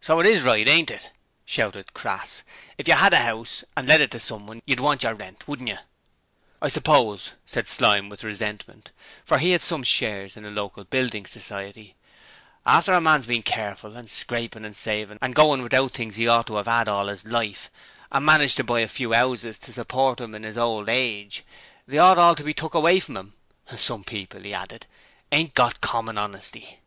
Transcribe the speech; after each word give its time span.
'So 0.00 0.20
it 0.20 0.26
IS 0.26 0.44
right, 0.44 0.68
ain't 0.68 0.92
it?' 0.92 1.10
shouted 1.44 1.92
Crass. 1.92 2.44
'If 2.78 2.86
you 2.86 2.94
'ad 2.94 3.12
a 3.12 3.16
'ouse 3.16 3.64
and 3.76 3.88
let 3.88 4.00
it 4.00 4.12
to 4.12 4.20
someone, 4.20 4.62
you'd 4.64 4.78
want 4.78 5.02
your 5.02 5.14
rent, 5.14 5.48
wouldn't 5.48 5.68
yer?' 5.68 5.80
'I 6.62 6.68
suppose,' 6.68 7.32
said 7.44 7.66
Slyme 7.66 8.08
with 8.08 8.22
resentment, 8.22 8.92
for 9.24 9.38
he 9.38 9.50
had 9.50 9.60
some 9.60 9.82
shares 9.82 10.36
in 10.36 10.44
a 10.44 10.50
local 10.50 10.84
building 10.84 11.26
society, 11.26 11.96
'after 12.64 12.92
a 12.92 13.00
man's 13.00 13.26
been 13.26 13.42
careful, 13.42 13.96
and 13.96 14.08
scraping 14.08 14.64
and 14.64 14.76
saving 14.76 15.18
and 15.20 15.34
going 15.34 15.62
without 15.62 15.94
things 15.94 16.14
he 16.14 16.28
ought 16.28 16.46
to 16.46 16.56
'ave 16.56 16.70
'ad 16.70 16.86
all 16.86 17.08
'is 17.08 17.24
life, 17.24 17.72
and 18.12 18.24
managed 18.24 18.56
to 18.58 18.62
buy 18.62 18.78
a 18.78 18.86
few 18.86 19.12
'ouses 19.12 19.58
to 19.58 19.72
support 19.72 20.20
'im 20.20 20.32
in 20.36 20.44
'is 20.44 20.56
old 20.56 20.88
age 20.88 21.42
they 21.88 21.98
ought 21.98 22.18
all 22.18 22.36
to 22.36 22.44
be 22.44 22.54
took 22.54 22.74
away 22.74 23.00
from 23.00 23.16
'im? 23.16 23.32
Some 23.76 24.04
people,' 24.04 24.42
he 24.42 24.54
added, 24.54 24.86
'ain't 25.32 25.54
got 25.54 25.80
common 25.80 26.18
honesty.' 26.18 26.78